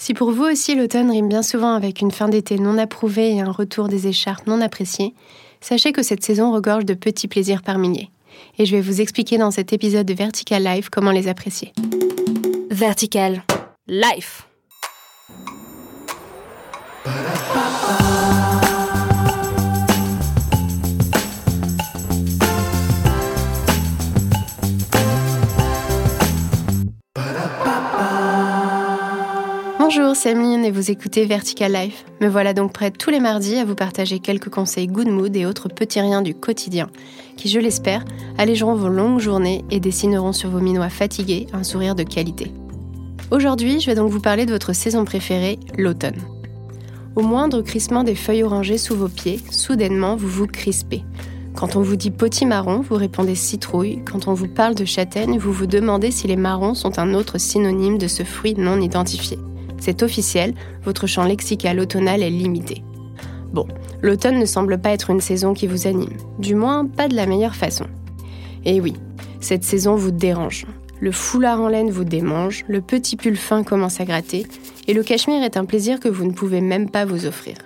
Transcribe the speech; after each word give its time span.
Si 0.00 0.14
pour 0.14 0.30
vous 0.30 0.44
aussi 0.44 0.74
l'automne 0.74 1.10
rime 1.10 1.28
bien 1.28 1.42
souvent 1.42 1.74
avec 1.74 2.00
une 2.00 2.10
fin 2.10 2.26
d'été 2.26 2.58
non 2.58 2.78
approuvée 2.78 3.34
et 3.34 3.42
un 3.42 3.50
retour 3.50 3.86
des 3.86 4.06
écharpes 4.06 4.46
non 4.46 4.62
appréciées, 4.62 5.14
sachez 5.60 5.92
que 5.92 6.02
cette 6.02 6.24
saison 6.24 6.52
regorge 6.52 6.86
de 6.86 6.94
petits 6.94 7.28
plaisirs 7.28 7.60
par 7.60 7.76
milliers. 7.76 8.08
Et 8.58 8.64
je 8.64 8.74
vais 8.74 8.80
vous 8.80 9.02
expliquer 9.02 9.36
dans 9.36 9.50
cet 9.50 9.74
épisode 9.74 10.06
de 10.06 10.14
Vertical 10.14 10.64
Life 10.64 10.88
comment 10.88 11.10
les 11.10 11.28
apprécier. 11.28 11.74
Vertical 12.70 13.42
Life. 13.88 14.48
Bonjour, 29.92 30.14
c'est 30.14 30.30
et 30.30 30.70
vous 30.70 30.92
écoutez 30.92 31.26
Vertical 31.26 31.72
Life. 31.72 32.04
Me 32.20 32.28
voilà 32.28 32.54
donc 32.54 32.72
prête 32.72 32.96
tous 32.96 33.10
les 33.10 33.18
mardis 33.18 33.56
à 33.56 33.64
vous 33.64 33.74
partager 33.74 34.20
quelques 34.20 34.48
conseils 34.48 34.86
good 34.86 35.08
mood 35.08 35.34
et 35.36 35.46
autres 35.46 35.66
petits 35.66 36.00
riens 36.00 36.22
du 36.22 36.32
quotidien 36.32 36.88
qui, 37.36 37.48
je 37.48 37.58
l'espère, 37.58 38.04
allégeront 38.38 38.76
vos 38.76 38.88
longues 38.88 39.18
journées 39.18 39.64
et 39.72 39.80
dessineront 39.80 40.32
sur 40.32 40.48
vos 40.48 40.60
minois 40.60 40.90
fatigués 40.90 41.48
un 41.52 41.64
sourire 41.64 41.96
de 41.96 42.04
qualité. 42.04 42.52
Aujourd'hui, 43.32 43.80
je 43.80 43.86
vais 43.86 43.96
donc 43.96 44.12
vous 44.12 44.20
parler 44.20 44.46
de 44.46 44.52
votre 44.52 44.72
saison 44.72 45.04
préférée, 45.04 45.58
l'automne. 45.76 46.22
Au 47.16 47.22
moindre 47.22 47.60
crissement 47.60 48.04
des 48.04 48.14
feuilles 48.14 48.44
orangées 48.44 48.78
sous 48.78 48.94
vos 48.94 49.08
pieds, 49.08 49.40
soudainement 49.50 50.14
vous 50.14 50.28
vous 50.28 50.46
crispez. 50.46 51.02
Quand 51.56 51.74
on 51.74 51.82
vous 51.82 51.96
dit 51.96 52.12
potimarron, 52.12 52.80
vous 52.80 52.94
répondez 52.94 53.34
citrouille. 53.34 54.04
Quand 54.04 54.28
on 54.28 54.34
vous 54.34 54.46
parle 54.46 54.76
de 54.76 54.84
châtaigne, 54.84 55.36
vous 55.36 55.52
vous 55.52 55.66
demandez 55.66 56.12
si 56.12 56.28
les 56.28 56.36
marrons 56.36 56.74
sont 56.74 57.00
un 57.00 57.12
autre 57.12 57.38
synonyme 57.38 57.98
de 57.98 58.06
ce 58.06 58.22
fruit 58.22 58.54
non 58.54 58.80
identifié. 58.80 59.36
C'est 59.80 60.02
officiel, 60.02 60.54
votre 60.84 61.06
champ 61.06 61.24
lexical 61.24 61.80
automnal 61.80 62.22
est 62.22 62.30
limité. 62.30 62.84
Bon, 63.52 63.66
l'automne 64.00 64.38
ne 64.38 64.44
semble 64.44 64.78
pas 64.78 64.90
être 64.90 65.10
une 65.10 65.20
saison 65.20 65.54
qui 65.54 65.66
vous 65.66 65.88
anime, 65.88 66.16
du 66.38 66.54
moins 66.54 66.86
pas 66.86 67.08
de 67.08 67.16
la 67.16 67.26
meilleure 67.26 67.56
façon. 67.56 67.86
Et 68.64 68.80
oui, 68.80 68.94
cette 69.40 69.64
saison 69.64 69.96
vous 69.96 70.12
dérange. 70.12 70.66
Le 71.00 71.12
foulard 71.12 71.60
en 71.60 71.68
laine 71.68 71.90
vous 71.90 72.04
démange, 72.04 72.64
le 72.68 72.82
petit 72.82 73.16
pull 73.16 73.36
fin 73.36 73.64
commence 73.64 74.00
à 74.00 74.04
gratter, 74.04 74.46
et 74.86 74.92
le 74.92 75.02
cachemire 75.02 75.42
est 75.42 75.56
un 75.56 75.64
plaisir 75.64 75.98
que 75.98 76.10
vous 76.10 76.24
ne 76.24 76.32
pouvez 76.32 76.60
même 76.60 76.90
pas 76.90 77.06
vous 77.06 77.26
offrir. 77.26 77.56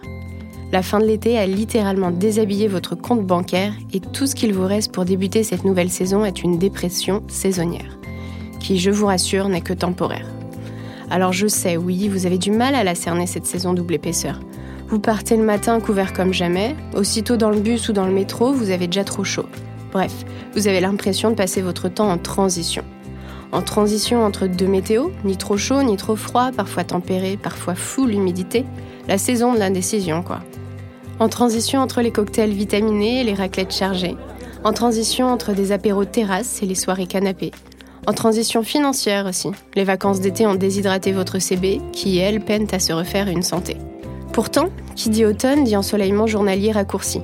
La 0.72 0.82
fin 0.82 1.00
de 1.00 1.04
l'été 1.04 1.38
a 1.38 1.46
littéralement 1.46 2.10
déshabillé 2.10 2.68
votre 2.68 2.94
compte 2.94 3.26
bancaire 3.26 3.74
et 3.92 4.00
tout 4.00 4.26
ce 4.26 4.34
qu'il 4.34 4.52
vous 4.52 4.66
reste 4.66 4.92
pour 4.92 5.04
débuter 5.04 5.42
cette 5.42 5.64
nouvelle 5.64 5.90
saison 5.90 6.24
est 6.24 6.42
une 6.42 6.58
dépression 6.58 7.22
saisonnière, 7.28 7.98
qui, 8.60 8.78
je 8.78 8.90
vous 8.90 9.06
rassure, 9.06 9.48
n'est 9.48 9.60
que 9.60 9.72
temporaire. 9.72 10.26
Alors 11.10 11.32
je 11.32 11.46
sais, 11.46 11.76
oui, 11.76 12.08
vous 12.08 12.26
avez 12.26 12.38
du 12.38 12.50
mal 12.50 12.74
à 12.74 12.84
la 12.84 12.94
cerner 12.94 13.26
cette 13.26 13.46
saison 13.46 13.72
double 13.72 13.94
épaisseur. 13.94 14.40
Vous 14.88 14.98
partez 14.98 15.36
le 15.36 15.42
matin 15.42 15.80
couvert 15.80 16.12
comme 16.12 16.32
jamais, 16.32 16.76
aussitôt 16.94 17.36
dans 17.36 17.50
le 17.50 17.60
bus 17.60 17.88
ou 17.88 17.92
dans 17.92 18.06
le 18.06 18.12
métro, 18.12 18.52
vous 18.52 18.70
avez 18.70 18.86
déjà 18.86 19.04
trop 19.04 19.24
chaud. 19.24 19.46
Bref, 19.92 20.12
vous 20.54 20.68
avez 20.68 20.80
l'impression 20.80 21.30
de 21.30 21.34
passer 21.34 21.62
votre 21.62 21.88
temps 21.88 22.10
en 22.10 22.18
transition. 22.18 22.84
En 23.52 23.62
transition 23.62 24.24
entre 24.24 24.46
deux 24.46 24.66
météos, 24.66 25.12
ni 25.24 25.36
trop 25.36 25.56
chaud 25.56 25.82
ni 25.82 25.96
trop 25.96 26.16
froid, 26.16 26.50
parfois 26.50 26.84
tempéré, 26.84 27.36
parfois 27.36 27.74
full 27.74 28.12
humidité, 28.12 28.64
la 29.08 29.18
saison 29.18 29.54
de 29.54 29.58
l'indécision 29.58 30.22
quoi. 30.22 30.40
En 31.20 31.28
transition 31.28 31.80
entre 31.80 32.02
les 32.02 32.10
cocktails 32.10 32.52
vitaminés 32.52 33.20
et 33.20 33.24
les 33.24 33.34
raclettes 33.34 33.74
chargées. 33.74 34.16
En 34.64 34.72
transition 34.72 35.28
entre 35.28 35.52
des 35.52 35.70
apéros 35.70 36.04
terrasses 36.04 36.62
et 36.62 36.66
les 36.66 36.74
soirées 36.74 37.06
canapés. 37.06 37.52
En 38.06 38.12
transition 38.12 38.62
financière 38.62 39.26
aussi. 39.26 39.50
Les 39.74 39.84
vacances 39.84 40.20
d'été 40.20 40.46
ont 40.46 40.54
déshydraté 40.54 41.12
votre 41.12 41.38
CB, 41.38 41.80
qui, 41.92 42.18
elle, 42.18 42.40
peine 42.40 42.66
à 42.72 42.78
se 42.78 42.92
refaire 42.92 43.28
une 43.28 43.42
santé. 43.42 43.78
Pourtant, 44.32 44.68
qui 44.94 45.08
dit 45.08 45.24
automne 45.24 45.64
dit 45.64 45.76
ensoleillement 45.76 46.26
journalier 46.26 46.72
raccourci. 46.72 47.20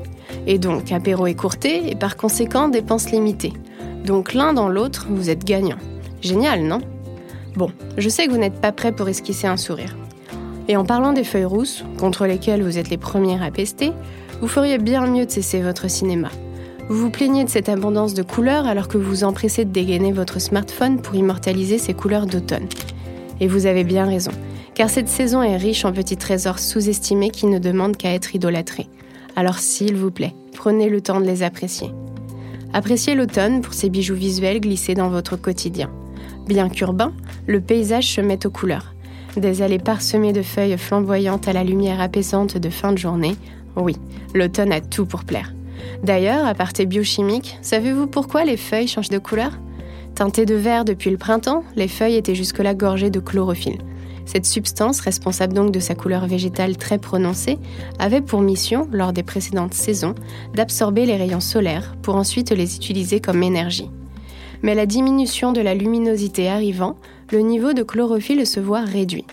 Et 0.46 0.58
donc 0.58 0.90
apéro 0.92 1.26
écourté 1.26 1.90
et 1.90 1.96
par 1.96 2.16
conséquent 2.16 2.68
dépenses 2.68 3.10
limitées. 3.10 3.52
Donc 4.06 4.32
l'un 4.32 4.54
dans 4.54 4.68
l'autre, 4.68 5.06
vous 5.10 5.28
êtes 5.28 5.44
gagnant. 5.44 5.78
Génial, 6.22 6.62
non? 6.62 6.80
Bon, 7.56 7.70
je 7.98 8.08
sais 8.08 8.26
que 8.26 8.30
vous 8.30 8.38
n'êtes 8.38 8.60
pas 8.60 8.72
prêt 8.72 8.92
pour 8.92 9.08
esquisser 9.08 9.46
un 9.46 9.56
sourire. 9.56 9.96
Et 10.68 10.76
en 10.76 10.84
parlant 10.84 11.12
des 11.12 11.24
feuilles 11.24 11.44
rousses, 11.44 11.84
contre 11.98 12.26
lesquelles 12.26 12.62
vous 12.62 12.78
êtes 12.78 12.90
les 12.90 12.96
premiers 12.96 13.42
à 13.42 13.50
pester, 13.50 13.92
vous 14.40 14.48
feriez 14.48 14.78
bien 14.78 15.06
mieux 15.06 15.26
de 15.26 15.30
cesser 15.30 15.60
votre 15.60 15.90
cinéma. 15.90 16.28
Vous 16.90 16.96
vous 16.96 17.10
plaignez 17.10 17.44
de 17.44 17.48
cette 17.48 17.68
abondance 17.68 18.14
de 18.14 18.24
couleurs 18.24 18.66
alors 18.66 18.88
que 18.88 18.98
vous 18.98 19.08
vous 19.08 19.22
empressez 19.22 19.64
de 19.64 19.70
dégainer 19.70 20.10
votre 20.10 20.40
smartphone 20.40 21.00
pour 21.00 21.14
immortaliser 21.14 21.78
ces 21.78 21.94
couleurs 21.94 22.26
d'automne. 22.26 22.66
Et 23.38 23.46
vous 23.46 23.66
avez 23.66 23.84
bien 23.84 24.06
raison, 24.06 24.32
car 24.74 24.90
cette 24.90 25.06
saison 25.06 25.40
est 25.40 25.56
riche 25.56 25.84
en 25.84 25.92
petits 25.92 26.16
trésors 26.16 26.58
sous-estimés 26.58 27.30
qui 27.30 27.46
ne 27.46 27.60
demandent 27.60 27.96
qu'à 27.96 28.12
être 28.12 28.34
idolâtrés. 28.34 28.88
Alors 29.36 29.60
s'il 29.60 29.94
vous 29.94 30.10
plaît, 30.10 30.34
prenez 30.56 30.88
le 30.88 31.00
temps 31.00 31.20
de 31.20 31.26
les 31.26 31.44
apprécier. 31.44 31.92
Appréciez 32.72 33.14
l'automne 33.14 33.60
pour 33.60 33.72
ses 33.72 33.88
bijoux 33.88 34.16
visuels 34.16 34.60
glissés 34.60 34.94
dans 34.94 35.10
votre 35.10 35.36
quotidien. 35.36 35.92
Bien 36.48 36.68
qu'urbain, 36.68 37.12
le 37.46 37.60
paysage 37.60 38.16
se 38.16 38.20
met 38.20 38.44
aux 38.46 38.50
couleurs. 38.50 38.94
Des 39.36 39.62
allées 39.62 39.78
parsemées 39.78 40.32
de 40.32 40.42
feuilles 40.42 40.76
flamboyantes 40.76 41.46
à 41.46 41.52
la 41.52 41.62
lumière 41.62 42.00
apaisante 42.00 42.58
de 42.58 42.68
fin 42.68 42.90
de 42.90 42.98
journée, 42.98 43.36
oui, 43.76 43.94
l'automne 44.34 44.72
a 44.72 44.80
tout 44.80 45.06
pour 45.06 45.22
plaire. 45.22 45.52
D'ailleurs, 46.02 46.46
à 46.46 46.54
parté 46.54 46.86
biochimique, 46.86 47.58
savez-vous 47.62 48.06
pourquoi 48.06 48.44
les 48.44 48.56
feuilles 48.56 48.88
changent 48.88 49.10
de 49.10 49.18
couleur? 49.18 49.52
Teintées 50.14 50.46
de 50.46 50.54
vert 50.54 50.84
depuis 50.84 51.10
le 51.10 51.16
printemps, 51.16 51.64
les 51.76 51.88
feuilles 51.88 52.16
étaient 52.16 52.34
jusque-là 52.34 52.74
gorgées 52.74 53.10
de 53.10 53.20
chlorophylle. 53.20 53.78
Cette 54.26 54.46
substance, 54.46 55.00
responsable 55.00 55.54
donc 55.54 55.72
de 55.72 55.80
sa 55.80 55.94
couleur 55.94 56.26
végétale 56.26 56.76
très 56.76 56.98
prononcée, 56.98 57.58
avait 57.98 58.20
pour 58.20 58.42
mission, 58.42 58.88
lors 58.92 59.12
des 59.12 59.22
précédentes 59.22 59.74
saisons, 59.74 60.14
d'absorber 60.54 61.04
les 61.04 61.16
rayons 61.16 61.40
solaires 61.40 61.96
pour 62.02 62.16
ensuite 62.16 62.50
les 62.52 62.76
utiliser 62.76 63.20
comme 63.20 63.42
énergie. 63.42 63.90
Mais 64.62 64.74
la 64.74 64.86
diminution 64.86 65.52
de 65.52 65.60
la 65.60 65.74
luminosité 65.74 66.48
arrivant, 66.48 66.96
le 67.32 67.40
niveau 67.40 67.72
de 67.72 67.82
chlorophylle 67.82 68.46
se 68.46 68.60
voit 68.60 68.82
réduit. 68.82 69.24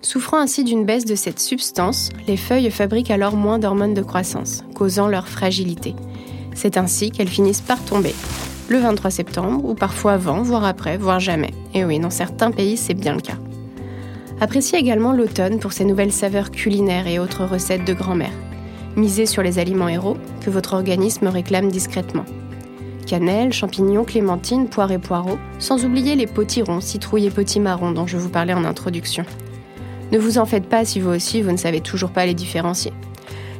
Souffrant 0.00 0.38
ainsi 0.38 0.62
d'une 0.62 0.84
baisse 0.84 1.04
de 1.04 1.16
cette 1.16 1.40
substance, 1.40 2.10
les 2.28 2.36
feuilles 2.36 2.70
fabriquent 2.70 3.10
alors 3.10 3.34
moins 3.34 3.58
d'hormones 3.58 3.94
de 3.94 4.02
croissance, 4.02 4.64
causant 4.74 5.08
leur 5.08 5.26
fragilité. 5.26 5.96
C'est 6.54 6.76
ainsi 6.76 7.10
qu'elles 7.10 7.28
finissent 7.28 7.60
par 7.60 7.84
tomber. 7.84 8.14
Le 8.68 8.78
23 8.78 9.10
septembre, 9.10 9.64
ou 9.64 9.74
parfois 9.74 10.12
avant, 10.12 10.42
voire 10.42 10.64
après, 10.64 10.98
voire 10.98 11.20
jamais. 11.20 11.52
Et 11.74 11.84
oui, 11.84 11.98
dans 11.98 12.10
certains 12.10 12.52
pays, 12.52 12.76
c'est 12.76 12.94
bien 12.94 13.14
le 13.14 13.20
cas. 13.20 13.38
Appréciez 14.40 14.78
également 14.78 15.12
l'automne 15.12 15.58
pour 15.58 15.72
ses 15.72 15.84
nouvelles 15.84 16.12
saveurs 16.12 16.52
culinaires 16.52 17.08
et 17.08 17.18
autres 17.18 17.44
recettes 17.44 17.84
de 17.84 17.92
grand-mère. 17.92 18.32
Misez 18.94 19.26
sur 19.26 19.42
les 19.42 19.58
aliments 19.58 19.88
héros 19.88 20.16
que 20.40 20.50
votre 20.50 20.74
organisme 20.74 21.26
réclame 21.26 21.72
discrètement. 21.72 22.24
Cannelle, 23.06 23.52
champignons, 23.52 24.04
clémentines, 24.04 24.68
poires 24.68 24.92
et 24.92 24.98
poireaux, 24.98 25.38
sans 25.58 25.84
oublier 25.84 26.14
les 26.14 26.26
potirons, 26.26 26.80
citrouilles 26.80 27.26
et 27.26 27.30
potimarrons 27.30 27.90
dont 27.90 28.06
je 28.06 28.16
vous 28.16 28.28
parlais 28.28 28.54
en 28.54 28.64
introduction. 28.64 29.24
Ne 30.10 30.18
vous 30.18 30.38
en 30.38 30.46
faites 30.46 30.66
pas 30.66 30.84
si 30.84 31.00
vous 31.00 31.10
aussi 31.10 31.42
vous 31.42 31.52
ne 31.52 31.56
savez 31.56 31.80
toujours 31.80 32.10
pas 32.10 32.26
les 32.26 32.34
différencier. 32.34 32.92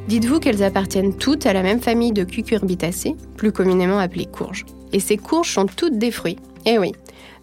Dites-vous 0.07 0.39
qu'elles 0.39 0.63
appartiennent 0.63 1.15
toutes 1.15 1.45
à 1.45 1.53
la 1.53 1.61
même 1.61 1.81
famille 1.81 2.11
de 2.11 2.23
cucurbitacées, 2.23 3.15
plus 3.37 3.51
communément 3.51 3.99
appelées 3.99 4.25
courges. 4.25 4.65
Et 4.91 4.99
ces 4.99 5.17
courges 5.17 5.53
sont 5.53 5.67
toutes 5.67 5.99
des 5.99 6.09
fruits, 6.09 6.37
eh 6.65 6.79
oui, 6.79 6.93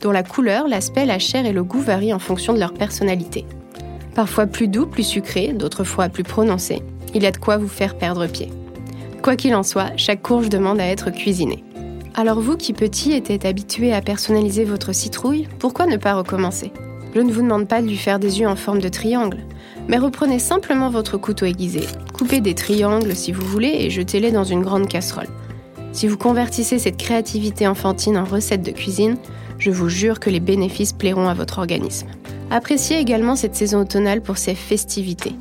dont 0.01 0.11
la 0.11 0.25
couleur, 0.25 0.67
l'aspect, 0.67 1.07
la 1.07 1.21
chair 1.21 1.47
et 1.47 1.53
le 1.53 1.63
goût 1.63 1.81
varient 1.81 2.13
en 2.13 2.19
fonction 2.19 2.53
de 2.53 2.59
leur 2.59 2.75
personnalité. 2.75 3.45
Parfois 4.17 4.47
plus 4.47 4.67
doux, 4.67 4.87
plus 4.87 5.05
sucré, 5.05 5.53
d'autres 5.53 5.85
fois 5.85 6.09
plus 6.09 6.25
prononcé. 6.25 6.83
Il 7.15 7.23
y 7.23 7.27
a 7.27 7.31
de 7.31 7.37
quoi 7.37 7.57
vous 7.57 7.69
faire 7.69 7.97
perdre 7.97 8.27
pied. 8.27 8.49
Quoi 9.23 9.37
qu'il 9.37 9.55
en 9.55 9.63
soit, 9.63 9.93
chaque 9.97 10.23
courge 10.23 10.49
demande 10.49 10.81
à 10.81 10.87
être 10.87 11.11
cuisinée. 11.11 11.63
Alors 12.15 12.41
vous 12.41 12.57
qui 12.57 12.73
petit 12.73 13.13
étiez 13.13 13.39
habitué 13.47 13.93
à 13.93 14.01
personnaliser 14.01 14.65
votre 14.65 14.93
citrouille, 14.93 15.47
pourquoi 15.59 15.87
ne 15.87 15.99
pas 15.99 16.15
recommencer? 16.15 16.73
Je 17.17 17.23
ne 17.23 17.33
vous 17.33 17.41
demande 17.41 17.67
pas 17.67 17.81
de 17.81 17.87
lui 17.87 17.97
faire 17.97 18.19
des 18.19 18.41
yeux 18.41 18.47
en 18.47 18.57
forme 18.57 18.83
de 18.83 18.91
triangle, 18.91 19.39
mais 19.89 19.97
reprenez 19.97 20.39
simplement 20.39 20.91
votre 20.91 21.17
couteau 21.17 21.47
aiguisé, 21.47 21.81
coupez 22.13 22.43
des 22.43 22.55
triangles 22.55 23.17
si 23.17 23.33
vous 23.33 23.47
voulez 23.47 23.75
et 23.81 23.89
jetez-les 23.89 24.33
dans 24.33 24.45
une 24.45 24.61
grande 24.61 24.87
casserole. 24.87 25.31
Si 25.93 26.09
vous 26.09 26.19
convertissez 26.19 26.79
cette 26.79 26.99
créativité 26.99 27.67
enfantine 27.67 28.19
en 28.19 28.27
recette 28.27 28.61
de 28.61 28.71
cuisine, 28.71 29.17
je 29.59 29.71
vous 29.71 29.89
jure 29.89 30.21
que 30.21 30.29
les 30.29 30.41
bénéfices 30.41 30.93
plairont 30.93 31.27
à 31.27 31.33
votre 31.33 31.59
organisme. 31.59 32.07
Appréciez 32.51 32.99
également 32.99 33.35
cette 33.35 33.57
saison 33.57 33.81
automnale 33.81 34.21
pour 34.21 34.37
ses 34.37 34.55
festivités. 34.55 35.33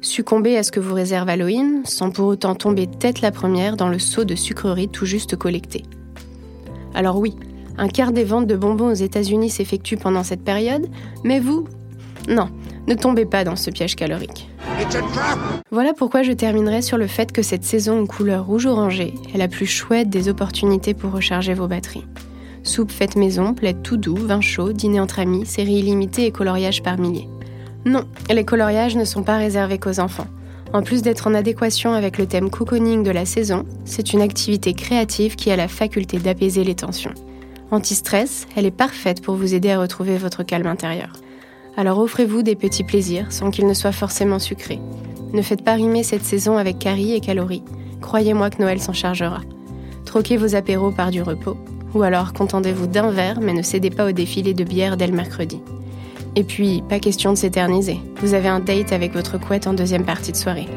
Succombez 0.00 0.56
à 0.56 0.64
ce 0.64 0.72
que 0.72 0.80
vous 0.80 0.94
réserve 0.94 1.28
Halloween 1.28 1.82
sans 1.84 2.10
pour 2.10 2.26
autant 2.26 2.56
tomber 2.56 2.88
tête 2.88 3.20
la 3.20 3.30
première 3.30 3.76
dans 3.76 3.88
le 3.88 4.00
seau 4.00 4.24
de 4.24 4.34
sucreries 4.34 4.88
tout 4.88 5.06
juste 5.06 5.36
collecté. 5.36 5.84
Alors 6.92 7.20
oui, 7.20 7.36
un 7.78 7.88
quart 7.88 8.12
des 8.12 8.24
ventes 8.24 8.46
de 8.46 8.56
bonbons 8.56 8.90
aux 8.90 8.94
États-Unis 8.94 9.50
s'effectue 9.50 9.96
pendant 9.96 10.22
cette 10.22 10.42
période, 10.42 10.86
mais 11.24 11.40
vous, 11.40 11.66
non, 12.28 12.48
ne 12.86 12.94
tombez 12.94 13.24
pas 13.24 13.44
dans 13.44 13.56
ce 13.56 13.70
piège 13.70 13.96
calorique. 13.96 14.48
Voilà 15.70 15.92
pourquoi 15.92 16.22
je 16.22 16.32
terminerai 16.32 16.82
sur 16.82 16.98
le 16.98 17.06
fait 17.06 17.32
que 17.32 17.42
cette 17.42 17.64
saison 17.64 18.00
aux 18.00 18.06
couleurs 18.06 18.46
rouge-orangée 18.46 19.14
est 19.34 19.38
la 19.38 19.48
plus 19.48 19.66
chouette 19.66 20.10
des 20.10 20.28
opportunités 20.28 20.94
pour 20.94 21.12
recharger 21.12 21.54
vos 21.54 21.66
batteries. 21.66 22.04
Soupe 22.62 22.90
faite 22.90 23.16
maison, 23.16 23.54
plaid 23.54 23.82
tout 23.82 23.96
doux, 23.96 24.16
vin 24.16 24.40
chaud, 24.40 24.72
dîner 24.72 25.00
entre 25.00 25.20
amis, 25.20 25.46
séries 25.46 25.78
illimitées 25.78 26.26
et 26.26 26.32
coloriages 26.32 26.82
par 26.82 26.98
milliers. 26.98 27.28
Non, 27.84 28.04
les 28.28 28.44
coloriages 28.44 28.96
ne 28.96 29.04
sont 29.04 29.22
pas 29.22 29.38
réservés 29.38 29.78
qu'aux 29.78 30.00
enfants. 30.00 30.26
En 30.72 30.82
plus 30.82 31.02
d'être 31.02 31.28
en 31.28 31.34
adéquation 31.34 31.92
avec 31.92 32.18
le 32.18 32.26
thème 32.26 32.50
cocooning 32.50 33.04
de 33.04 33.12
la 33.12 33.24
saison, 33.24 33.64
c'est 33.84 34.12
une 34.12 34.20
activité 34.20 34.74
créative 34.74 35.36
qui 35.36 35.50
a 35.52 35.56
la 35.56 35.68
faculté 35.68 36.18
d'apaiser 36.18 36.64
les 36.64 36.74
tensions. 36.74 37.14
Anti-stress, 37.72 38.46
elle 38.54 38.64
est 38.64 38.70
parfaite 38.70 39.20
pour 39.20 39.34
vous 39.34 39.54
aider 39.54 39.70
à 39.70 39.80
retrouver 39.80 40.18
votre 40.18 40.44
calme 40.44 40.68
intérieur. 40.68 41.12
Alors 41.76 41.98
offrez-vous 41.98 42.42
des 42.42 42.54
petits 42.54 42.84
plaisirs 42.84 43.32
sans 43.32 43.50
qu'ils 43.50 43.66
ne 43.66 43.74
soient 43.74 43.90
forcément 43.90 44.38
sucrés. 44.38 44.80
Ne 45.32 45.42
faites 45.42 45.64
pas 45.64 45.74
rimer 45.74 46.04
cette 46.04 46.24
saison 46.24 46.58
avec 46.58 46.78
caries 46.78 47.14
et 47.14 47.20
calories. 47.20 47.64
Croyez-moi 48.00 48.50
que 48.50 48.62
Noël 48.62 48.80
s'en 48.80 48.92
chargera. 48.92 49.40
Troquez 50.04 50.36
vos 50.36 50.54
apéros 50.54 50.92
par 50.92 51.10
du 51.10 51.22
repos. 51.22 51.56
Ou 51.94 52.02
alors 52.02 52.32
contentez-vous 52.32 52.86
d'un 52.86 53.10
verre 53.10 53.40
mais 53.40 53.52
ne 53.52 53.62
cédez 53.62 53.90
pas 53.90 54.06
au 54.06 54.12
défilé 54.12 54.54
de 54.54 54.62
bière 54.62 54.96
dès 54.96 55.08
le 55.08 55.16
mercredi. 55.16 55.60
Et 56.36 56.44
puis, 56.44 56.84
pas 56.88 57.00
question 57.00 57.32
de 57.32 57.38
s'éterniser. 57.38 57.98
Vous 58.20 58.34
avez 58.34 58.48
un 58.48 58.60
date 58.60 58.92
avec 58.92 59.12
votre 59.12 59.38
couette 59.38 59.66
en 59.66 59.72
deuxième 59.72 60.04
partie 60.04 60.32
de 60.32 60.36
soirée. 60.36 60.68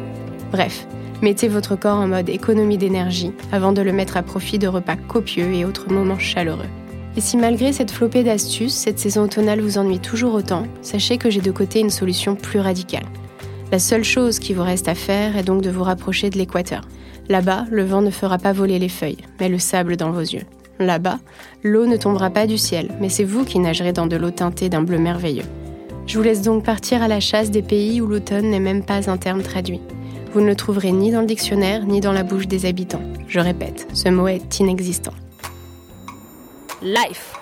Bref, 0.51 0.87
mettez 1.21 1.49
votre 1.49 1.75
corps 1.75 1.99
en 1.99 2.07
mode 2.07 2.29
économie 2.29 2.77
d'énergie 2.77 3.33
avant 3.51 3.73
de 3.73 3.81
le 3.81 3.91
mettre 3.91 4.17
à 4.17 4.23
profit 4.23 4.57
de 4.57 4.67
repas 4.67 4.95
copieux 4.95 5.53
et 5.53 5.65
autres 5.65 5.91
moments 5.91 6.17
chaleureux. 6.17 6.65
Et 7.19 7.21
si 7.21 7.35
malgré 7.35 7.73
cette 7.73 7.91
flopée 7.91 8.23
d'astuces, 8.23 8.73
cette 8.73 8.97
saison 8.97 9.23
automnale 9.23 9.59
vous 9.59 9.77
ennuie 9.77 9.99
toujours 9.99 10.35
autant, 10.35 10.63
sachez 10.81 11.17
que 11.17 11.29
j'ai 11.29 11.41
de 11.41 11.51
côté 11.51 11.81
une 11.81 11.89
solution 11.89 12.33
plus 12.33 12.61
radicale. 12.61 13.03
La 13.73 13.79
seule 13.79 14.05
chose 14.05 14.39
qui 14.39 14.53
vous 14.53 14.63
reste 14.63 14.87
à 14.87 14.95
faire 14.95 15.35
est 15.35 15.43
donc 15.43 15.61
de 15.61 15.69
vous 15.69 15.83
rapprocher 15.83 16.29
de 16.29 16.37
l'équateur. 16.37 16.87
Là-bas, 17.27 17.65
le 17.71 17.83
vent 17.83 18.01
ne 18.01 18.09
fera 18.09 18.37
pas 18.37 18.53
voler 18.53 18.79
les 18.79 18.87
feuilles, 18.87 19.17
mais 19.41 19.49
le 19.49 19.59
sable 19.59 19.97
dans 19.97 20.11
vos 20.11 20.21
yeux. 20.21 20.45
Là-bas, 20.79 21.19
l'eau 21.61 21.87
ne 21.87 21.97
tombera 21.97 22.29
pas 22.29 22.47
du 22.47 22.57
ciel, 22.57 22.87
mais 23.01 23.09
c'est 23.09 23.25
vous 23.25 23.43
qui 23.43 23.59
nagerez 23.59 23.91
dans 23.91 24.07
de 24.07 24.15
l'eau 24.15 24.31
teintée 24.31 24.69
d'un 24.69 24.83
bleu 24.83 24.97
merveilleux. 24.97 25.43
Je 26.07 26.17
vous 26.17 26.23
laisse 26.23 26.41
donc 26.41 26.63
partir 26.63 27.03
à 27.03 27.09
la 27.09 27.19
chasse 27.19 27.51
des 27.51 27.63
pays 27.63 27.99
où 27.99 28.07
l'automne 28.07 28.49
n'est 28.49 28.61
même 28.61 28.85
pas 28.85 29.11
un 29.11 29.17
terme 29.17 29.43
traduit. 29.43 29.81
Vous 30.31 30.39
ne 30.39 30.47
le 30.47 30.55
trouverez 30.55 30.93
ni 30.93 31.11
dans 31.11 31.19
le 31.19 31.27
dictionnaire 31.27 31.85
ni 31.85 31.99
dans 31.99 32.13
la 32.13 32.23
bouche 32.23 32.47
des 32.47 32.65
habitants. 32.65 33.03
Je 33.27 33.41
répète, 33.41 33.87
ce 33.91 34.07
mot 34.07 34.29
est 34.29 34.61
inexistant. 34.61 35.11
Life. 36.81 37.35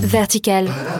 Vertical. 0.00 0.97